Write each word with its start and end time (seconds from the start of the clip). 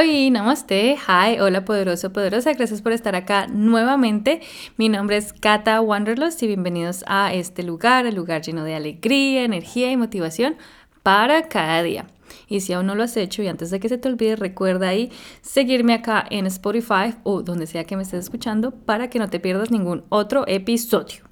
Hoy, 0.00 0.30
namaste, 0.30 0.94
hi, 0.94 1.40
hola 1.40 1.64
poderoso, 1.64 2.12
poderosa, 2.12 2.52
gracias 2.52 2.82
por 2.82 2.92
estar 2.92 3.16
acá 3.16 3.48
nuevamente. 3.48 4.42
Mi 4.76 4.88
nombre 4.88 5.16
es 5.16 5.32
Kata 5.32 5.80
Wanderlust 5.80 6.40
y 6.44 6.46
bienvenidos 6.46 7.02
a 7.08 7.34
este 7.34 7.64
lugar, 7.64 8.06
el 8.06 8.14
lugar 8.14 8.42
lleno 8.42 8.62
de 8.62 8.76
alegría, 8.76 9.42
energía 9.42 9.90
y 9.90 9.96
motivación 9.96 10.54
para 11.02 11.48
cada 11.48 11.82
día. 11.82 12.06
Y 12.46 12.60
si 12.60 12.74
aún 12.74 12.86
no 12.86 12.94
lo 12.94 13.02
has 13.02 13.16
hecho 13.16 13.42
y 13.42 13.48
antes 13.48 13.72
de 13.72 13.80
que 13.80 13.88
se 13.88 13.98
te 13.98 14.06
olvide, 14.06 14.36
recuerda 14.36 14.86
ahí 14.86 15.10
seguirme 15.42 15.94
acá 15.94 16.24
en 16.30 16.46
Spotify 16.46 17.16
o 17.24 17.42
donde 17.42 17.66
sea 17.66 17.82
que 17.82 17.96
me 17.96 18.04
estés 18.04 18.20
escuchando 18.20 18.70
para 18.70 19.10
que 19.10 19.18
no 19.18 19.28
te 19.28 19.40
pierdas 19.40 19.72
ningún 19.72 20.04
otro 20.10 20.44
episodio. 20.46 21.24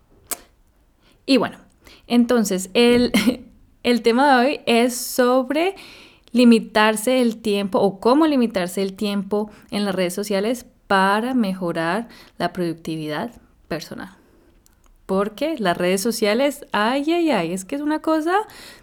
Y 1.25 1.37
bueno, 1.37 1.59
entonces 2.09 2.71
el, 2.75 3.13
el 3.85 4.03
tema 4.03 4.41
de 4.41 4.45
hoy 4.45 4.61
es 4.67 4.97
sobre 4.97 5.77
limitarse 6.37 7.23
el 7.23 7.39
tiempo 7.39 7.79
o 7.81 7.99
cómo 7.99 8.27
limitarse 8.27 8.83
el 8.83 8.93
tiempo 8.93 9.51
en 9.71 9.87
las 9.87 9.95
redes 9.95 10.15
sociales 10.15 10.67
para 10.87 11.35
mejorar 11.35 12.09
la 12.39 12.53
productividad 12.53 13.31
personal. 13.69 14.11
Porque 15.07 15.57
las 15.59 15.77
redes 15.77 16.03
sociales, 16.03 16.67
ay, 16.73 17.11
ay, 17.11 17.31
ay, 17.31 17.53
es 17.53 17.65
que 17.65 17.77
es 17.77 17.81
una 17.81 18.01
cosa 18.01 18.37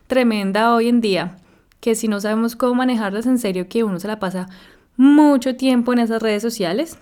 tremenda 0.08 0.74
hoy 0.74 0.90
en 0.90 1.00
día, 1.00 1.38
que 1.80 1.96
si 1.96 2.08
no 2.08 2.20
sabemos 2.20 2.56
cómo 2.56 2.76
manejarlas 2.76 3.28
en 3.28 3.38
serio, 3.38 3.68
que 3.70 3.84
uno 3.84 4.00
se 4.00 4.08
la 4.08 4.20
pasa 4.20 4.50
mucho 4.98 5.56
tiempo 5.56 5.94
en 5.94 6.00
esas 6.00 6.22
redes 6.22 6.42
sociales. 6.42 6.98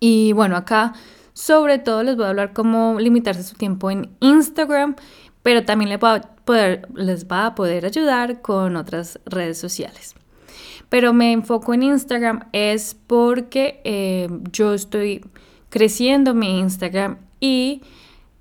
Y 0.00 0.32
bueno, 0.32 0.56
acá 0.56 0.94
sobre 1.34 1.78
todo 1.78 2.02
les 2.02 2.16
voy 2.16 2.24
a 2.24 2.30
hablar 2.30 2.52
cómo 2.52 2.96
limitarse 2.98 3.42
su 3.42 3.54
tiempo 3.54 3.90
en 3.90 4.10
Instagram, 4.20 4.96
pero 5.42 5.64
también 5.64 5.90
les 5.90 6.00
va 6.00 7.46
a 7.46 7.54
poder, 7.54 7.86
ayudar 7.86 8.40
con 8.40 8.76
otras 8.76 9.20
redes 9.26 9.58
sociales. 9.58 10.14
Pero 10.88 11.12
me 11.12 11.32
enfoco 11.32 11.74
en 11.74 11.82
Instagram 11.82 12.48
es 12.52 12.96
porque 13.06 13.80
eh, 13.84 14.28
yo 14.52 14.72
estoy 14.72 15.24
creciendo 15.68 16.34
mi 16.34 16.58
Instagram 16.60 17.18
y 17.40 17.82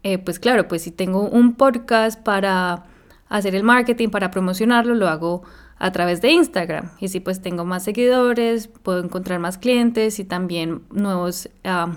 eh, 0.03 0.17
pues 0.17 0.39
claro, 0.39 0.67
pues 0.67 0.83
si 0.83 0.91
tengo 0.91 1.27
un 1.27 1.55
podcast 1.55 2.21
para 2.21 2.85
hacer 3.29 3.55
el 3.55 3.63
marketing, 3.63 4.09
para 4.09 4.31
promocionarlo, 4.31 4.95
lo 4.95 5.09
hago 5.09 5.43
a 5.79 5.91
través 5.91 6.21
de 6.21 6.31
Instagram. 6.31 6.91
Y 6.99 7.09
si 7.09 7.19
pues 7.19 7.41
tengo 7.41 7.65
más 7.65 7.83
seguidores, 7.83 8.67
puedo 8.67 9.03
encontrar 9.03 9.39
más 9.39 9.57
clientes 9.57 10.19
y 10.19 10.23
también 10.23 10.83
nuevos 10.91 11.49
ah, 11.63 11.95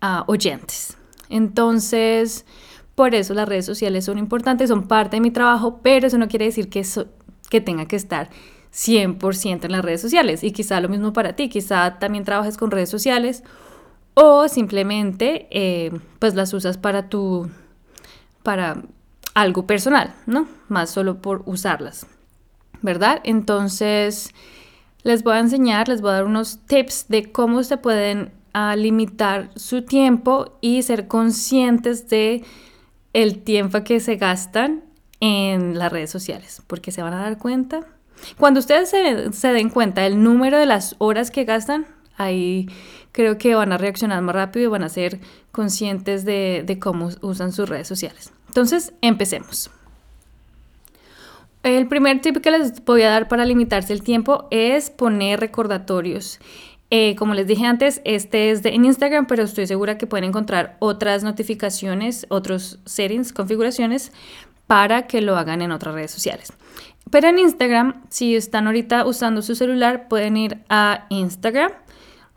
ah, 0.00 0.24
oyentes. 0.26 0.96
Entonces, 1.28 2.44
por 2.96 3.14
eso 3.14 3.34
las 3.34 3.48
redes 3.48 3.66
sociales 3.66 4.06
son 4.06 4.18
importantes, 4.18 4.70
son 4.70 4.88
parte 4.88 5.16
de 5.16 5.20
mi 5.20 5.30
trabajo, 5.30 5.80
pero 5.82 6.06
eso 6.06 6.18
no 6.18 6.28
quiere 6.28 6.46
decir 6.46 6.68
que, 6.68 6.80
eso, 6.80 7.06
que 7.50 7.60
tenga 7.60 7.86
que 7.86 7.94
estar 7.94 8.30
100% 8.72 9.66
en 9.66 9.72
las 9.72 9.84
redes 9.84 10.00
sociales. 10.00 10.42
Y 10.42 10.50
quizá 10.50 10.80
lo 10.80 10.88
mismo 10.88 11.12
para 11.12 11.36
ti, 11.36 11.48
quizá 11.50 11.98
también 11.98 12.24
trabajes 12.24 12.56
con 12.56 12.70
redes 12.70 12.88
sociales 12.88 13.44
o 14.14 14.48
simplemente 14.48 15.46
eh, 15.50 15.92
pues 16.18 16.34
las 16.34 16.54
usas 16.54 16.78
para 16.78 17.10
tu, 17.10 17.50
para 18.42 18.82
algo 19.34 19.66
personal, 19.66 20.14
¿no? 20.24 20.48
Más 20.68 20.88
solo 20.88 21.20
por 21.20 21.42
usarlas, 21.44 22.06
¿verdad? 22.80 23.20
Entonces, 23.24 24.32
les 25.02 25.22
voy 25.22 25.34
a 25.34 25.40
enseñar, 25.40 25.88
les 25.88 26.00
voy 26.00 26.12
a 26.12 26.14
dar 26.14 26.24
unos 26.24 26.60
tips 26.66 27.08
de 27.08 27.30
cómo 27.30 27.62
se 27.62 27.76
pueden 27.76 28.32
ah, 28.54 28.74
limitar 28.74 29.50
su 29.54 29.82
tiempo 29.82 30.56
y 30.62 30.82
ser 30.82 31.08
conscientes 31.08 32.08
de 32.08 32.42
el 33.16 33.38
tiempo 33.38 33.82
que 33.82 33.98
se 33.98 34.16
gastan 34.16 34.84
en 35.20 35.78
las 35.78 35.90
redes 35.90 36.10
sociales, 36.10 36.60
porque 36.66 36.92
se 36.92 37.02
van 37.02 37.14
a 37.14 37.22
dar 37.22 37.38
cuenta. 37.38 37.80
Cuando 38.36 38.60
ustedes 38.60 38.90
se, 38.90 39.52
den 39.54 39.70
cuenta 39.70 40.02
del 40.02 40.22
número 40.22 40.58
de 40.58 40.66
las 40.66 40.96
horas 40.98 41.30
que 41.30 41.44
gastan, 41.44 41.86
ahí 42.18 42.68
creo 43.12 43.38
que 43.38 43.54
van 43.54 43.72
a 43.72 43.78
reaccionar 43.78 44.20
más 44.20 44.34
rápido 44.34 44.66
y 44.66 44.68
van 44.68 44.82
a 44.82 44.90
ser 44.90 45.18
conscientes 45.50 46.26
de, 46.26 46.62
de 46.66 46.78
cómo 46.78 47.08
usan 47.22 47.52
sus 47.52 47.66
redes 47.66 47.88
sociales. 47.88 48.34
Entonces, 48.48 48.92
empecemos. 49.00 49.70
El 51.62 51.88
primer 51.88 52.20
tip 52.20 52.36
que 52.42 52.50
les 52.50 52.84
voy 52.84 53.00
a 53.00 53.08
dar 53.08 53.28
para 53.28 53.46
limitarse 53.46 53.94
el 53.94 54.02
tiempo 54.02 54.46
es 54.50 54.90
poner 54.90 55.40
recordatorios. 55.40 56.38
Eh, 56.90 57.16
como 57.16 57.34
les 57.34 57.46
dije 57.46 57.66
antes, 57.66 58.00
este 58.04 58.50
es 58.50 58.62
de, 58.62 58.70
en 58.70 58.84
Instagram, 58.84 59.26
pero 59.26 59.42
estoy 59.42 59.66
segura 59.66 59.98
que 59.98 60.06
pueden 60.06 60.28
encontrar 60.28 60.76
otras 60.78 61.24
notificaciones, 61.24 62.26
otros 62.28 62.78
settings, 62.84 63.32
configuraciones 63.32 64.12
para 64.66 65.06
que 65.06 65.20
lo 65.20 65.36
hagan 65.36 65.62
en 65.62 65.72
otras 65.72 65.94
redes 65.94 66.12
sociales. 66.12 66.52
Pero 67.10 67.28
en 67.28 67.38
Instagram, 67.38 68.02
si 68.08 68.36
están 68.36 68.66
ahorita 68.66 69.04
usando 69.06 69.42
su 69.42 69.54
celular, 69.54 70.08
pueden 70.08 70.36
ir 70.36 70.58
a 70.68 71.06
Instagram. 71.08 71.72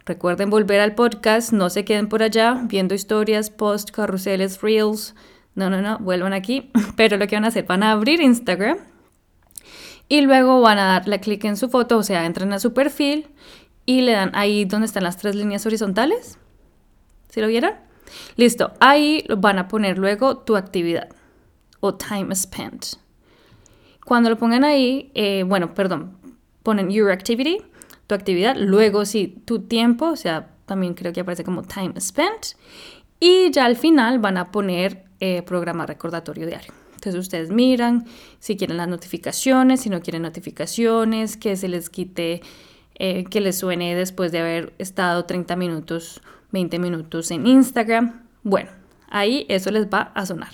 Recuerden 0.05 0.49
volver 0.49 0.79
al 0.79 0.95
podcast, 0.95 1.53
no 1.53 1.69
se 1.69 1.85
queden 1.85 2.07
por 2.09 2.23
allá 2.23 2.61
viendo 2.63 2.95
historias, 2.95 3.51
posts, 3.51 3.91
carruseles, 3.91 4.61
reels. 4.61 5.15
No, 5.53 5.69
no, 5.69 5.81
no, 5.81 5.99
vuelvan 5.99 6.33
aquí. 6.33 6.71
Pero 6.95 7.17
lo 7.17 7.27
que 7.27 7.35
van 7.35 7.45
a 7.45 7.49
hacer, 7.49 7.65
van 7.65 7.83
a 7.83 7.91
abrir 7.91 8.21
Instagram 8.21 8.77
y 10.07 10.21
luego 10.21 10.59
van 10.59 10.79
a 10.79 10.85
darle 10.85 11.19
clic 11.19 11.45
en 11.45 11.55
su 11.55 11.69
foto, 11.69 11.97
o 11.97 12.03
sea, 12.03 12.25
entran 12.25 12.51
a 12.51 12.59
su 12.59 12.73
perfil 12.73 13.27
y 13.89 14.01
le 14.01 14.11
dan 14.11 14.29
ahí 14.35 14.65
donde 14.65 14.85
están 14.85 15.03
las 15.03 15.17
tres 15.17 15.33
líneas 15.33 15.65
horizontales. 15.65 16.37
¿Sí 17.27 17.41
lo 17.41 17.47
vieron? 17.47 17.71
Listo, 18.35 18.71
ahí 18.79 19.25
van 19.35 19.57
a 19.57 19.67
poner 19.67 19.97
luego 19.97 20.37
tu 20.37 20.55
actividad 20.55 21.09
o 21.79 21.95
time 21.95 22.35
spent. 22.35 22.85
Cuando 24.05 24.29
lo 24.29 24.37
pongan 24.37 24.63
ahí, 24.63 25.09
eh, 25.15 25.41
bueno, 25.41 25.73
perdón, 25.73 26.19
ponen 26.61 26.91
your 26.91 27.09
activity, 27.09 27.63
tu 28.05 28.13
actividad, 28.13 28.55
luego 28.57 29.05
sí, 29.05 29.41
tu 29.45 29.61
tiempo, 29.61 30.11
o 30.11 30.15
sea, 30.15 30.51
también 30.67 30.93
creo 30.93 31.11
que 31.11 31.21
aparece 31.21 31.43
como 31.43 31.63
time 31.63 31.99
spent, 31.99 32.45
y 33.19 33.49
ya 33.49 33.65
al 33.65 33.75
final 33.75 34.19
van 34.19 34.37
a 34.37 34.51
poner 34.51 35.05
eh, 35.19 35.41
programa 35.41 35.87
recordatorio 35.87 36.45
diario. 36.45 36.73
Entonces 36.93 37.19
ustedes 37.19 37.49
miran 37.49 38.05
si 38.37 38.55
quieren 38.55 38.77
las 38.77 38.87
notificaciones, 38.87 39.81
si 39.81 39.89
no 39.89 39.99
quieren 39.99 40.21
notificaciones, 40.21 41.37
que 41.37 41.55
se 41.55 41.67
les 41.67 41.89
quite 41.89 42.43
eh, 42.99 43.23
que 43.23 43.39
les 43.39 43.57
suene 43.57 43.95
después 43.95 44.31
de 44.33 44.39
haber 44.39 44.73
estado 44.77 45.23
30 45.23 45.55
minutos, 45.55 46.21
20 46.51 46.79
minutos 46.79 47.31
en 47.31 47.47
Instagram. 47.47 48.23
Bueno, 48.43 48.69
ahí 49.09 49.45
eso 49.47 49.71
les 49.71 49.87
va 49.87 50.11
a 50.13 50.25
sonar. 50.25 50.49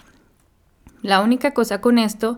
La 1.01 1.21
única 1.21 1.55
cosa 1.55 1.81
con 1.81 1.97
esto 1.97 2.37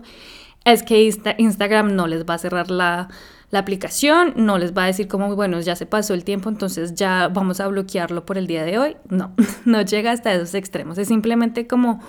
es 0.64 0.82
que 0.82 1.10
Instagram 1.38 1.94
no 1.94 2.06
les 2.06 2.24
va 2.24 2.34
a 2.34 2.38
cerrar 2.38 2.70
la, 2.70 3.08
la 3.50 3.58
aplicación, 3.58 4.32
no 4.36 4.56
les 4.58 4.76
va 4.76 4.84
a 4.84 4.86
decir 4.86 5.08
como, 5.08 5.34
bueno, 5.36 5.60
ya 5.60 5.76
se 5.76 5.86
pasó 5.86 6.14
el 6.14 6.24
tiempo, 6.24 6.48
entonces 6.48 6.94
ya 6.94 7.28
vamos 7.28 7.60
a 7.60 7.68
bloquearlo 7.68 8.24
por 8.26 8.38
el 8.38 8.46
día 8.46 8.64
de 8.64 8.78
hoy. 8.78 8.96
No, 9.10 9.34
no 9.66 9.82
llega 9.82 10.12
hasta 10.12 10.32
esos 10.32 10.54
extremos. 10.54 10.96
Es 10.96 11.08
simplemente 11.08 11.66
como 11.66 12.00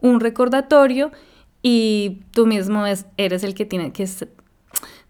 un 0.00 0.20
recordatorio 0.20 1.10
y 1.62 2.22
tú 2.32 2.46
mismo 2.46 2.86
es, 2.86 3.06
eres 3.16 3.44
el 3.44 3.54
que 3.54 3.64
tiene 3.64 3.92
que 3.92 4.06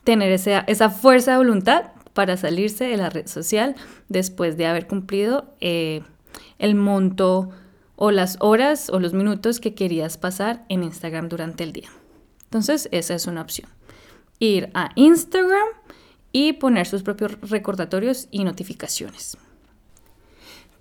tener 0.04 0.30
esa, 0.30 0.60
esa 0.60 0.90
fuerza 0.90 1.32
de 1.32 1.38
voluntad 1.38 1.95
para 2.16 2.38
salirse 2.38 2.84
de 2.84 2.96
la 2.96 3.10
red 3.10 3.26
social 3.26 3.76
después 4.08 4.56
de 4.56 4.66
haber 4.66 4.86
cumplido 4.86 5.54
eh, 5.60 6.00
el 6.58 6.74
monto 6.74 7.50
o 7.94 8.10
las 8.10 8.38
horas 8.40 8.88
o 8.88 8.98
los 9.00 9.12
minutos 9.12 9.60
que 9.60 9.74
querías 9.74 10.16
pasar 10.16 10.64
en 10.70 10.82
Instagram 10.82 11.28
durante 11.28 11.62
el 11.62 11.74
día. 11.74 11.90
Entonces, 12.44 12.88
esa 12.90 13.14
es 13.14 13.26
una 13.26 13.42
opción. 13.42 13.68
Ir 14.38 14.70
a 14.72 14.92
Instagram 14.94 15.68
y 16.32 16.54
poner 16.54 16.86
sus 16.86 17.02
propios 17.02 17.38
recordatorios 17.42 18.28
y 18.30 18.44
notificaciones. 18.44 19.36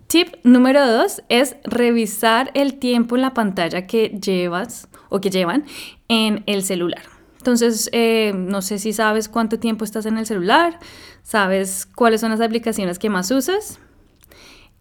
Tip 0.07 0.35
número 0.43 0.89
dos 0.89 1.21
es 1.27 1.57
revisar 1.65 2.49
el 2.53 2.75
tiempo 2.79 3.17
en 3.17 3.23
la 3.23 3.33
pantalla 3.33 3.88
que 3.88 4.07
llevas 4.07 4.88
o 5.09 5.19
que 5.19 5.31
llevan 5.31 5.65
en 6.07 6.43
el 6.45 6.63
celular. 6.63 7.14
Entonces, 7.45 7.89
eh, 7.92 8.33
no 8.36 8.63
sé 8.63 8.80
si 8.80 8.92
sabes 8.92 9.30
cuánto 9.30 9.59
tiempo 9.59 9.86
estás 9.86 10.07
en 10.07 10.18
el 10.18 10.25
celular, 10.25 10.80
sabes 11.21 11.86
cuáles 11.86 12.21
son 12.21 12.31
las 12.31 12.42
aplicaciones 12.42 12.97
que 12.97 13.12
más 13.12 13.30
usas. 13.30 13.77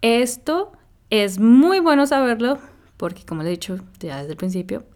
Esto 0.01 0.73
es 1.11 1.39
muy 1.39 1.81
bueno 1.81 2.07
saberlo 2.07 2.59
porque, 2.97 3.27
como 3.27 3.43
le 3.43 3.49
he 3.49 3.51
dicho 3.51 3.81
ya 4.01 4.17
desde 4.17 4.31
el 4.31 4.39
principio, 4.39 4.87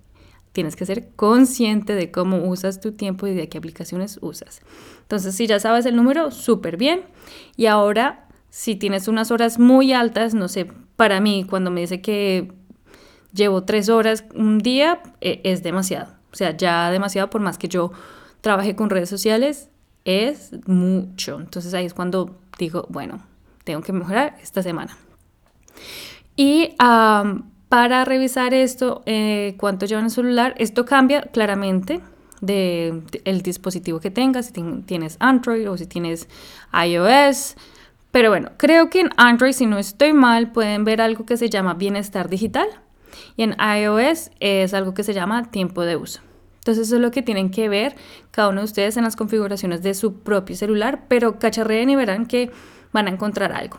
tienes 0.52 0.76
que 0.76 0.86
ser 0.86 1.10
consciente 1.14 1.94
de 1.94 2.10
cómo 2.10 2.38
usas 2.48 2.80
tu 2.80 2.92
tiempo 2.92 3.26
y 3.26 3.34
de 3.34 3.50
qué 3.50 3.58
aplicaciones 3.58 4.18
usas. 4.22 4.62
Entonces, 5.02 5.34
si 5.34 5.46
ya 5.46 5.60
sabes 5.60 5.84
el 5.84 5.94
número, 5.94 6.30
súper 6.30 6.78
bien. 6.78 7.02
Y 7.54 7.66
ahora, 7.66 8.28
si 8.48 8.76
tienes 8.76 9.08
unas 9.08 9.30
horas 9.30 9.58
muy 9.58 9.92
altas, 9.92 10.32
no 10.32 10.48
sé, 10.48 10.72
para 10.96 11.20
mí, 11.20 11.44
cuando 11.46 11.70
me 11.70 11.82
dice 11.82 12.00
que 12.00 12.50
llevo 13.34 13.64
tres 13.64 13.90
horas 13.90 14.24
un 14.34 14.56
día, 14.56 15.02
eh, 15.20 15.42
es 15.44 15.62
demasiado. 15.62 16.17
O 16.32 16.36
sea, 16.36 16.56
ya 16.56 16.90
demasiado 16.90 17.30
por 17.30 17.40
más 17.40 17.58
que 17.58 17.68
yo 17.68 17.92
trabaje 18.40 18.76
con 18.76 18.90
redes 18.90 19.08
sociales, 19.08 19.70
es 20.04 20.50
mucho. 20.66 21.38
Entonces 21.40 21.74
ahí 21.74 21.86
es 21.86 21.94
cuando 21.94 22.38
digo, 22.58 22.86
bueno, 22.88 23.22
tengo 23.64 23.82
que 23.82 23.92
mejorar 23.92 24.36
esta 24.42 24.62
semana. 24.62 24.96
Y 26.36 26.74
para 27.68 28.04
revisar 28.04 28.54
esto, 28.54 29.02
eh, 29.06 29.56
cuánto 29.58 29.86
lleva 29.86 30.00
el 30.00 30.10
celular, 30.10 30.54
esto 30.58 30.84
cambia 30.84 31.22
claramente. 31.22 32.00
de, 32.40 33.02
el 33.24 33.42
dispositivo 33.42 33.98
que 33.98 34.12
tengas, 34.12 34.46
si 34.46 34.52
tienes 34.86 35.16
Android 35.18 35.68
o 35.68 35.76
si 35.76 35.86
tienes 35.86 36.28
iOS. 36.72 37.56
Pero 38.12 38.30
bueno, 38.30 38.52
creo 38.56 38.90
que 38.90 39.00
en 39.00 39.10
Android, 39.16 39.52
si 39.52 39.66
no 39.66 39.76
estoy 39.76 40.12
mal, 40.12 40.52
pueden 40.52 40.84
ver 40.84 41.00
algo 41.00 41.26
que 41.26 41.36
se 41.36 41.50
llama 41.50 41.74
bienestar 41.74 42.28
digital 42.28 42.68
y 43.36 43.42
en 43.42 43.56
iOS 43.60 44.30
es 44.40 44.74
algo 44.74 44.94
que 44.94 45.02
se 45.02 45.14
llama 45.14 45.50
tiempo 45.50 45.82
de 45.82 45.96
uso. 45.96 46.20
Entonces 46.58 46.88
eso 46.88 46.96
es 46.96 47.02
lo 47.02 47.10
que 47.10 47.22
tienen 47.22 47.50
que 47.50 47.68
ver 47.68 47.96
cada 48.30 48.50
uno 48.50 48.60
de 48.60 48.66
ustedes 48.66 48.96
en 48.96 49.04
las 49.04 49.16
configuraciones 49.16 49.82
de 49.82 49.94
su 49.94 50.20
propio 50.20 50.56
celular, 50.56 51.06
pero 51.08 51.38
cacharreen 51.38 51.90
y 51.90 51.96
verán 51.96 52.26
que 52.26 52.50
van 52.92 53.06
a 53.06 53.10
encontrar 53.10 53.52
algo 53.52 53.78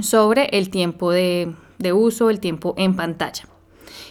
sobre 0.00 0.46
el 0.52 0.70
tiempo 0.70 1.10
de, 1.10 1.54
de 1.78 1.92
uso, 1.92 2.30
el 2.30 2.40
tiempo 2.40 2.74
en 2.76 2.94
pantalla. 2.96 3.44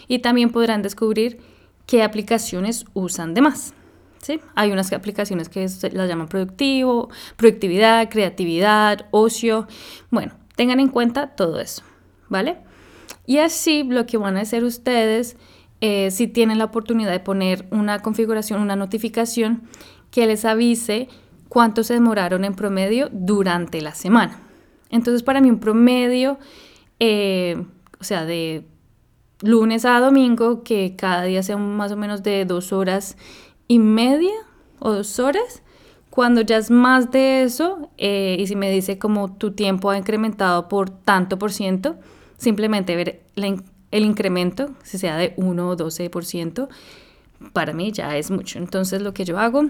Y 0.08 0.18
también 0.18 0.50
podrán 0.50 0.82
descubrir 0.82 1.40
qué 1.86 2.02
aplicaciones 2.02 2.84
usan 2.92 3.34
de 3.34 3.40
más. 3.40 3.72
¿sí? 4.20 4.40
Hay 4.54 4.72
unas 4.72 4.92
aplicaciones 4.92 5.48
que 5.48 5.60
las 5.92 6.08
llaman 6.08 6.28
productivo, 6.28 7.08
productividad, 7.36 8.08
creatividad, 8.10 9.06
ocio. 9.10 9.66
Bueno, 10.10 10.32
tengan 10.56 10.80
en 10.80 10.88
cuenta 10.88 11.28
todo 11.28 11.60
eso, 11.60 11.82
¿vale? 12.28 12.58
Y 13.26 13.38
así 13.38 13.82
lo 13.82 14.06
que 14.06 14.16
van 14.16 14.36
a 14.36 14.42
hacer 14.42 14.64
ustedes, 14.64 15.36
eh, 15.80 16.10
si 16.10 16.28
tienen 16.28 16.58
la 16.58 16.64
oportunidad 16.64 17.10
de 17.10 17.20
poner 17.20 17.66
una 17.70 17.98
configuración, 18.00 18.60
una 18.60 18.76
notificación 18.76 19.62
que 20.10 20.26
les 20.26 20.44
avise 20.44 21.08
cuánto 21.48 21.84
se 21.84 21.94
demoraron 21.94 22.44
en 22.44 22.54
promedio 22.54 23.08
durante 23.12 23.80
la 23.80 23.94
semana. 23.94 24.38
Entonces, 24.90 25.22
para 25.22 25.40
mí 25.40 25.50
un 25.50 25.58
promedio, 25.58 26.38
eh, 27.00 27.62
o 28.00 28.04
sea, 28.04 28.24
de 28.24 28.64
lunes 29.42 29.84
a 29.84 30.00
domingo, 30.00 30.62
que 30.62 30.94
cada 30.96 31.24
día 31.24 31.42
sea 31.42 31.56
más 31.56 31.92
o 31.92 31.96
menos 31.96 32.22
de 32.22 32.44
dos 32.44 32.72
horas 32.72 33.16
y 33.68 33.78
media 33.78 34.34
o 34.78 34.92
dos 34.92 35.18
horas. 35.18 35.62
Cuando 36.10 36.40
ya 36.40 36.56
es 36.56 36.70
más 36.70 37.10
de 37.10 37.42
eso, 37.42 37.90
eh, 37.98 38.36
y 38.38 38.46
si 38.46 38.56
me 38.56 38.70
dice 38.70 38.98
como 38.98 39.34
tu 39.34 39.50
tiempo 39.50 39.90
ha 39.90 39.98
incrementado 39.98 40.68
por 40.68 40.88
tanto 40.88 41.38
por 41.38 41.52
ciento, 41.52 41.96
simplemente 42.36 42.96
ver 42.96 43.22
el 43.36 44.04
incremento, 44.04 44.74
si 44.82 44.98
sea 44.98 45.16
de 45.16 45.34
1 45.36 45.68
o 45.68 45.76
12%, 45.76 46.68
para 47.52 47.72
mí 47.72 47.92
ya 47.92 48.16
es 48.16 48.30
mucho. 48.30 48.58
Entonces 48.58 49.02
lo 49.02 49.14
que 49.14 49.24
yo 49.24 49.38
hago 49.38 49.66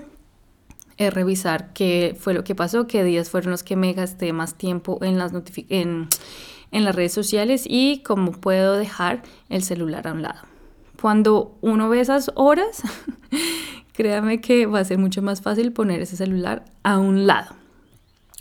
es 0.96 1.12
revisar 1.12 1.72
qué 1.72 2.16
fue 2.18 2.34
lo 2.34 2.44
que 2.44 2.54
pasó, 2.54 2.86
qué 2.86 3.04
días 3.04 3.30
fueron 3.30 3.50
los 3.50 3.62
que 3.62 3.76
me 3.76 3.92
gasté 3.92 4.32
más 4.32 4.54
tiempo 4.54 4.98
en 5.02 5.18
las 5.18 5.32
en 5.68 6.84
las 6.84 6.94
redes 6.94 7.12
sociales 7.12 7.64
y 7.68 8.02
cómo 8.02 8.32
puedo 8.32 8.76
dejar 8.76 9.22
el 9.48 9.62
celular 9.62 10.08
a 10.08 10.12
un 10.12 10.22
lado. 10.22 10.40
Cuando 11.00 11.56
uno 11.60 11.88
ve 11.88 12.00
esas 12.00 12.30
horas, 12.34 12.82
créame 13.92 14.40
que 14.40 14.66
va 14.66 14.80
a 14.80 14.84
ser 14.84 14.98
mucho 14.98 15.22
más 15.22 15.42
fácil 15.42 15.72
poner 15.72 16.00
ese 16.00 16.16
celular 16.16 16.64
a 16.82 16.98
un 16.98 17.26
lado. 17.26 17.54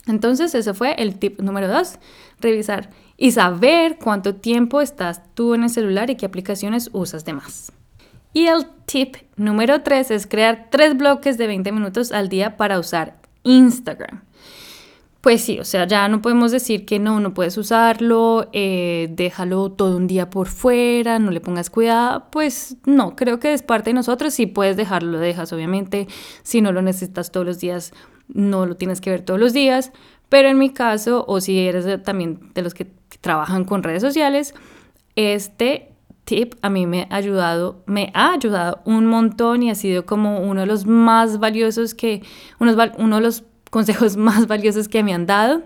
Entonces, 0.06 0.54
ese 0.54 0.74
fue 0.74 0.94
el 0.94 1.18
tip 1.18 1.40
número 1.40 1.68
dos, 1.68 1.98
revisar 2.40 2.90
y 3.16 3.32
saber 3.32 3.98
cuánto 3.98 4.36
tiempo 4.36 4.80
estás 4.80 5.22
tú 5.34 5.54
en 5.54 5.64
el 5.64 5.70
celular 5.70 6.10
y 6.10 6.16
qué 6.16 6.26
aplicaciones 6.26 6.90
usas 6.92 7.24
de 7.24 7.32
más. 7.32 7.72
Y 8.32 8.46
el 8.46 8.66
tip 8.84 9.16
número 9.36 9.82
tres 9.82 10.10
es 10.10 10.26
crear 10.26 10.68
tres 10.70 10.96
bloques 10.96 11.38
de 11.38 11.46
20 11.46 11.72
minutos 11.72 12.12
al 12.12 12.28
día 12.28 12.56
para 12.56 12.78
usar 12.78 13.16
Instagram. 13.44 14.22
Pues 15.22 15.40
sí, 15.40 15.58
o 15.58 15.64
sea, 15.64 15.88
ya 15.88 16.06
no 16.06 16.22
podemos 16.22 16.52
decir 16.52 16.86
que 16.86 17.00
no, 17.00 17.18
no 17.18 17.34
puedes 17.34 17.56
usarlo, 17.58 18.48
eh, 18.52 19.08
déjalo 19.10 19.72
todo 19.72 19.96
un 19.96 20.06
día 20.06 20.30
por 20.30 20.46
fuera, 20.46 21.18
no 21.18 21.32
le 21.32 21.40
pongas 21.40 21.68
cuidado, 21.68 22.26
pues 22.30 22.76
no, 22.84 23.16
creo 23.16 23.40
que 23.40 23.52
es 23.52 23.62
parte 23.62 23.90
de 23.90 23.94
nosotros, 23.94 24.34
si 24.34 24.46
puedes 24.46 24.76
dejarlo, 24.76 25.10
lo 25.10 25.18
dejas, 25.18 25.52
obviamente, 25.52 26.06
si 26.44 26.60
no 26.60 26.70
lo 26.70 26.80
necesitas 26.80 27.32
todos 27.32 27.44
los 27.44 27.58
días, 27.58 27.92
no 28.28 28.66
lo 28.66 28.76
tienes 28.76 29.00
que 29.00 29.10
ver 29.10 29.22
todos 29.22 29.40
los 29.40 29.52
días, 29.52 29.92
pero 30.28 30.48
en 30.48 30.58
mi 30.58 30.70
caso, 30.70 31.24
o 31.28 31.40
si 31.40 31.58
eres 31.60 32.02
también 32.02 32.50
de 32.54 32.62
los 32.62 32.74
que 32.74 32.86
trabajan 33.20 33.64
con 33.64 33.82
redes 33.82 34.02
sociales, 34.02 34.54
este 35.14 35.92
tip 36.24 36.54
a 36.60 36.68
mí 36.68 36.86
me 36.86 37.06
ha 37.10 37.16
ayudado, 37.16 37.82
me 37.86 38.10
ha 38.12 38.32
ayudado 38.32 38.80
un 38.84 39.06
montón 39.06 39.62
y 39.62 39.70
ha 39.70 39.74
sido 39.74 40.04
como 40.04 40.40
uno 40.40 40.62
de 40.62 40.66
los 40.66 40.84
más 40.84 41.38
valiosos 41.38 41.94
que, 41.94 42.22
uno 42.58 43.16
de 43.16 43.20
los 43.20 43.44
consejos 43.70 44.16
más 44.16 44.46
valiosos 44.46 44.88
que 44.88 45.02
me 45.02 45.14
han 45.14 45.26
dado 45.26 45.62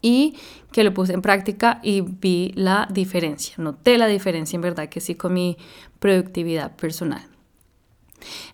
y 0.00 0.36
que 0.72 0.84
lo 0.84 0.94
puse 0.94 1.12
en 1.12 1.22
práctica 1.22 1.80
y 1.82 2.00
vi 2.00 2.52
la 2.54 2.88
diferencia, 2.90 3.54
noté 3.58 3.98
la 3.98 4.06
diferencia 4.06 4.56
en 4.56 4.62
verdad 4.62 4.88
que 4.88 5.00
sí 5.00 5.14
con 5.14 5.34
mi 5.34 5.56
productividad 5.98 6.76
personal. 6.76 7.37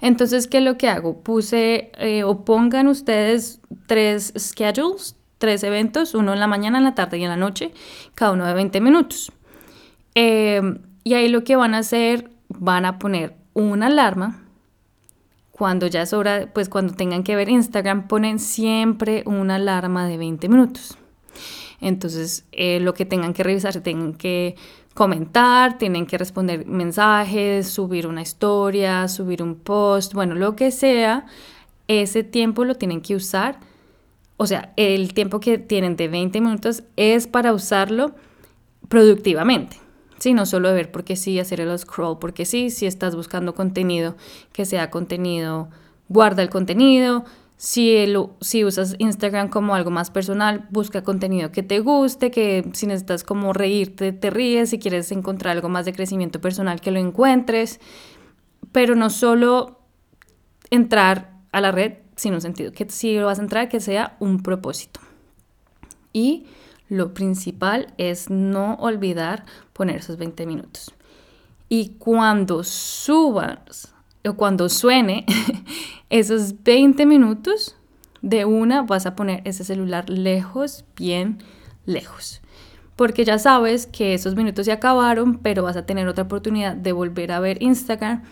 Entonces, 0.01 0.47
¿qué 0.47 0.59
es 0.59 0.65
lo 0.65 0.77
que 0.77 0.89
hago? 0.89 1.21
Puse 1.21 1.91
eh, 1.99 2.25
o 2.25 2.45
pongan 2.45 2.87
ustedes 2.89 3.61
tres 3.87 4.33
schedules, 4.39 5.17
tres 5.39 5.63
eventos, 5.63 6.15
uno 6.15 6.33
en 6.33 6.41
la 6.41 6.47
mañana, 6.47 6.79
en 6.79 6.85
la 6.85 6.95
tarde 6.95 7.19
y 7.19 7.25
en 7.25 7.31
la 7.31 7.37
noche, 7.37 7.73
cada 8.15 8.33
uno 8.33 8.47
de 8.47 8.55
20 8.55 8.81
minutos. 8.81 9.33
Em, 10.15 10.79
y 11.03 11.15
ahí 11.15 11.29
lo 11.29 11.45
que 11.45 11.57
van 11.57 11.75
a 11.75 11.79
hacer, 11.79 12.31
van 12.49 12.85
a 12.85 12.99
poner 12.99 13.35
una 13.53 13.87
alarma 13.87 14.45
cuando 15.51 15.87
ya 15.87 16.03
es 16.03 16.13
hora, 16.13 16.51
pues 16.53 16.69
cuando 16.69 16.95
tengan 16.95 17.23
que 17.23 17.37
ver 17.37 17.49
Instagram, 17.49 18.09
ponen 18.09 18.39
siempre 18.41 19.23
una 19.25 19.57
alarma 19.57 20.07
de 20.07 20.17
20 20.17 20.49
minutos. 20.49 20.99
Entonces, 21.81 22.45
eh, 22.51 22.81
lo 22.81 22.95
que 22.95 23.05
tengan 23.05 23.35
que 23.35 23.45
revisar, 23.45 23.81
tienen 23.81 24.15
que 24.15 24.57
comentar, 24.95 25.77
tienen 25.77 26.07
que 26.07 26.17
responder 26.17 26.67
mensajes, 26.67 27.69
subir 27.69 28.07
una 28.07 28.23
historia, 28.23 29.09
subir 29.09 29.43
un 29.43 29.57
post, 29.57 30.15
bueno, 30.15 30.35
lo 30.37 30.55
que 30.57 30.71
sea, 30.71 31.27
ese 31.89 32.23
tiempo 32.23 32.65
lo 32.65 32.77
tienen 32.77 33.01
que 33.01 33.17
usar. 33.17 33.59
O 34.37 34.47
sea, 34.47 34.73
el 34.77 35.13
tiempo 35.15 35.41
que 35.41 35.59
tienen 35.59 35.97
de 35.97 36.09
20 36.09 36.41
minutos 36.41 36.85
es 36.97 37.27
para 37.27 37.53
usarlo 37.53 38.15
productivamente. 38.89 39.79
Sí, 40.19 40.33
no 40.33 40.47
solo 40.47 40.73
ver 40.73 40.91
porque 40.91 41.17
sí, 41.17 41.39
hacer 41.39 41.61
el 41.61 41.77
scroll 41.79 42.19
porque 42.19 42.45
sí, 42.45 42.71
si 42.71 42.87
estás 42.87 43.17
buscando 43.17 43.55
contenido 43.55 44.17
que 44.53 44.65
sea 44.65 44.91
contenido, 44.91 45.69
guarda 46.09 46.43
el 46.43 46.51
contenido. 46.51 47.25
Si, 47.65 47.97
si 48.43 48.63
usas 48.63 48.95
Instagram 48.99 49.49
como 49.49 49.75
algo 49.75 49.91
más 49.91 50.11
personal, 50.11 50.69
busca 50.69 51.03
contenido 51.03 51.51
que 51.51 51.63
te 51.63 51.81
guste, 51.81 52.31
que 52.31 52.69
si 52.75 52.87
necesitas 52.87 53.25
como 53.25 53.55
reírte, 53.55 54.13
te 54.13 54.29
ríes, 54.29 54.69
si 54.69 54.79
quieres 54.79 55.11
encontrar 55.13 55.57
algo 55.57 55.71
más 55.71 55.87
de 55.87 55.95
crecimiento 55.95 56.43
personal, 56.43 56.83
que 56.83 56.91
lo 56.91 57.01
encuentres. 57.01 57.81
Pero 58.71 58.97
no 58.97 59.09
solo 59.09 59.81
entrar 60.69 61.39
a 61.53 61.63
la 61.63 61.73
red 61.73 61.95
sin 62.17 62.35
un 62.35 62.43
sentido, 62.43 62.71
que 62.71 62.87
si 62.91 63.17
lo 63.17 63.25
vas 63.25 63.39
a 63.39 63.43
entrar, 63.43 63.71
que 63.71 63.81
sea 63.81 64.19
un 64.21 64.43
propósito. 64.43 65.01
Y 66.13 66.45
lo 66.91 67.15
principal 67.15 67.95
es 67.97 68.29
no 68.29 68.75
olvidar 68.75 69.47
poner 69.73 69.97
esos 70.01 70.19
20 70.19 70.45
minutos. 70.45 70.93
Y 71.71 71.95
cuando 71.99 72.63
subas 72.63 73.94
o 74.27 74.35
cuando 74.35 74.69
suene 74.69 75.25
esos 76.11 76.63
20 76.63 77.07
minutos, 77.07 77.77
de 78.23 78.47
una 78.47 78.83
vas 78.83 79.05
a 79.05 79.15
poner 79.15 79.43
ese 79.45 79.65
celular 79.65 80.09
lejos, 80.09 80.85
bien 80.97 81.43
lejos. 81.85 82.41
Porque 82.97 83.25
ya 83.25 83.39
sabes 83.39 83.87
que 83.87 84.15
esos 84.15 84.35
minutos 84.35 84.65
se 84.65 84.73
acabaron, 84.73 85.39
pero 85.39 85.63
vas 85.63 85.77
a 85.77 85.85
tener 85.85 86.09
otra 86.09 86.25
oportunidad 86.25 86.75
de 86.75 86.93
volver 86.93 87.33
a 87.33 87.41
ver 87.41 87.63
Instagram 87.63 88.23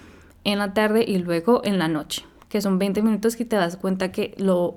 en 0.44 0.58
la 0.58 0.72
tarde 0.72 1.04
y 1.06 1.18
luego 1.18 1.60
en 1.64 1.78
la 1.78 1.88
noche, 1.88 2.24
que 2.48 2.62
son 2.62 2.78
20 2.78 3.02
minutos 3.02 3.36
que 3.36 3.44
te 3.44 3.56
das 3.56 3.76
cuenta 3.76 4.12
que 4.12 4.34
lo 4.38 4.76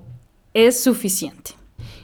es 0.53 0.83
suficiente. 0.83 1.51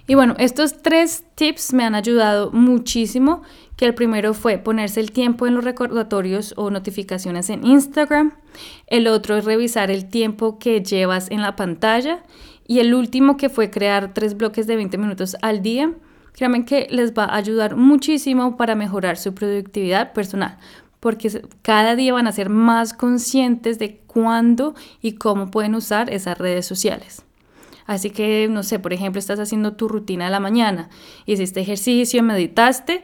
Y 0.08 0.15
bueno, 0.15 0.36
estos 0.39 0.81
tres 0.81 1.24
tips 1.36 1.74
me 1.74 1.84
han 1.84 1.96
ayudado 1.96 2.51
muchísimo, 2.51 3.43
que 3.77 3.86
el 3.86 3.93
primero 3.93 4.34
fue 4.34 4.58
ponerse 4.58 5.00
el 5.00 5.12
tiempo 5.12 5.48
en 5.48 5.55
los 5.55 5.63
recordatorios 5.63 6.53
o 6.58 6.70
notificaciones 6.70 7.50
en 7.50 7.65
Instagram, 7.65 8.34
el 8.88 9.08
otro 9.08 9.38
es 9.38 9.46
revisar 9.46 9.91
el 9.91 10.10
tiempo 10.10 10.60
que 10.60 10.81
llevas 10.81 11.29
en 11.31 11.41
la 11.41 11.55
pantalla 11.55 12.24
y 12.67 12.79
el 12.79 12.93
último 12.93 13.38
que 13.38 13.50
fue 13.50 13.70
crear 13.70 14.13
tres 14.13 14.38
bloques 14.38 14.67
de 14.67 14.75
20 14.75 14.98
minutos 14.98 15.36
al 15.41 15.62
día. 15.62 15.93
Créanme 16.34 16.65
que 16.65 16.88
les 16.89 17.13
va 17.13 17.25
a 17.25 17.36
ayudar 17.36 17.75
muchísimo 17.75 18.55
para 18.55 18.75
mejorar 18.75 19.17
su 19.17 19.34
productividad 19.34 20.13
personal, 20.13 20.58
porque 21.00 21.41
cada 21.62 21.96
día 21.96 22.13
van 22.13 22.27
a 22.27 22.31
ser 22.31 22.50
más 22.50 22.93
conscientes 22.93 23.79
de 23.79 23.98
cuándo 24.08 24.75
y 25.01 25.13
cómo 25.13 25.51
pueden 25.51 25.75
usar 25.75 26.10
esas 26.10 26.38
redes 26.38 26.65
sociales. 26.65 27.25
Así 27.85 28.09
que, 28.09 28.47
no 28.50 28.63
sé, 28.63 28.79
por 28.79 28.93
ejemplo, 28.93 29.19
estás 29.19 29.39
haciendo 29.39 29.73
tu 29.73 29.88
rutina 29.88 30.25
de 30.25 30.31
la 30.31 30.39
mañana, 30.39 30.89
hiciste 31.25 31.61
ejercicio, 31.61 32.23
meditaste, 32.23 33.03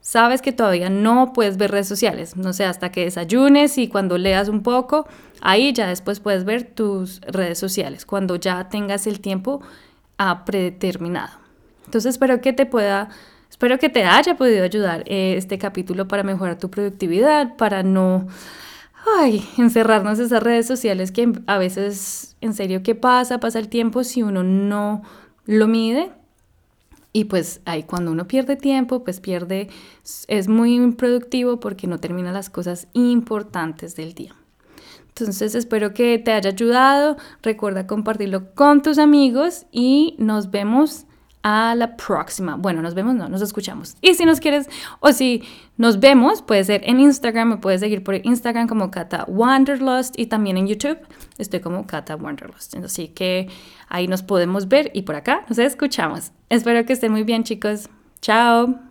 sabes 0.00 0.42
que 0.42 0.52
todavía 0.52 0.90
no 0.90 1.32
puedes 1.32 1.56
ver 1.56 1.70
redes 1.70 1.88
sociales, 1.88 2.36
no 2.36 2.52
sé, 2.52 2.64
hasta 2.64 2.92
que 2.92 3.04
desayunes 3.04 3.78
y 3.78 3.88
cuando 3.88 4.18
leas 4.18 4.48
un 4.48 4.62
poco, 4.62 5.06
ahí 5.40 5.72
ya 5.72 5.86
después 5.86 6.20
puedes 6.20 6.44
ver 6.44 6.64
tus 6.64 7.20
redes 7.22 7.58
sociales, 7.58 8.04
cuando 8.04 8.36
ya 8.36 8.68
tengas 8.68 9.06
el 9.06 9.20
tiempo 9.20 9.62
predeterminado. 10.44 11.38
Entonces 11.86 12.10
espero 12.10 12.40
que 12.40 12.52
te 12.52 12.66
pueda, 12.66 13.08
espero 13.50 13.78
que 13.78 13.88
te 13.88 14.04
haya 14.04 14.36
podido 14.36 14.64
ayudar 14.64 15.04
eh, 15.06 15.34
este 15.36 15.58
capítulo 15.58 16.08
para 16.08 16.22
mejorar 16.22 16.58
tu 16.58 16.70
productividad, 16.70 17.56
para 17.56 17.82
no 17.82 18.26
ay, 19.18 19.46
encerrarnos 19.58 20.18
en 20.18 20.26
esas 20.26 20.42
redes 20.42 20.66
sociales 20.66 21.12
que 21.12 21.32
a 21.46 21.58
veces, 21.58 22.36
en 22.40 22.54
serio, 22.54 22.82
¿qué 22.82 22.94
pasa? 22.94 23.40
Pasa 23.40 23.58
el 23.58 23.68
tiempo 23.68 24.04
si 24.04 24.22
uno 24.22 24.42
no 24.42 25.02
lo 25.46 25.66
mide. 25.68 26.12
Y 27.12 27.26
pues 27.26 27.60
ahí 27.64 27.84
cuando 27.84 28.10
uno 28.10 28.26
pierde 28.26 28.56
tiempo, 28.56 29.04
pues 29.04 29.20
pierde, 29.20 29.68
es 30.26 30.48
muy 30.48 30.74
improductivo 30.74 31.60
porque 31.60 31.86
no 31.86 31.98
termina 31.98 32.32
las 32.32 32.50
cosas 32.50 32.88
importantes 32.92 33.94
del 33.94 34.14
día. 34.14 34.34
Entonces 35.08 35.54
espero 35.54 35.94
que 35.94 36.18
te 36.18 36.32
haya 36.32 36.50
ayudado. 36.50 37.16
Recuerda 37.40 37.86
compartirlo 37.86 38.52
con 38.54 38.82
tus 38.82 38.98
amigos 38.98 39.66
y 39.70 40.16
nos 40.18 40.50
vemos 40.50 41.06
a 41.44 41.74
la 41.76 41.96
próxima. 41.96 42.56
Bueno, 42.56 42.80
nos 42.80 42.94
vemos, 42.94 43.14
no, 43.14 43.28
nos 43.28 43.42
escuchamos. 43.42 43.96
Y 44.00 44.14
si 44.14 44.24
nos 44.24 44.40
quieres, 44.40 44.66
o 45.00 45.12
si 45.12 45.44
nos 45.76 46.00
vemos, 46.00 46.40
puede 46.40 46.64
ser 46.64 46.80
en 46.84 46.98
Instagram, 46.98 47.48
me 47.50 47.56
puedes 47.58 47.80
seguir 47.80 48.02
por 48.02 48.14
Instagram 48.14 48.66
como 48.66 48.90
Kata 48.90 49.26
Wanderlust 49.28 50.18
y 50.18 50.26
también 50.26 50.56
en 50.56 50.66
YouTube 50.66 50.98
estoy 51.36 51.60
como 51.60 51.86
Kata 51.86 52.16
Wanderlust. 52.16 52.76
Así 52.76 53.08
que 53.08 53.48
ahí 53.88 54.08
nos 54.08 54.22
podemos 54.22 54.68
ver 54.68 54.90
y 54.94 55.02
por 55.02 55.16
acá 55.16 55.44
nos 55.48 55.58
escuchamos. 55.58 56.32
Espero 56.48 56.84
que 56.86 56.94
estén 56.94 57.12
muy 57.12 57.24
bien, 57.24 57.44
chicos. 57.44 57.90
Chao. 58.22 58.84